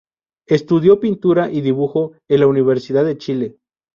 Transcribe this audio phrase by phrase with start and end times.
[0.47, 3.57] Estudió pintura y dibujo en la Universidad de Chile.